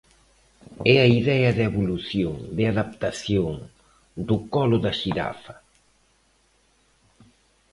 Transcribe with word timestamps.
É 0.93 0.95
a 1.05 1.07
idea 1.19 1.49
de 1.57 1.63
evolución, 1.71 2.35
de 2.57 2.63
adaptación, 2.73 3.53
do 4.27 4.37
colo 4.53 4.77
da 4.85 4.93
xirafa. 4.99 5.55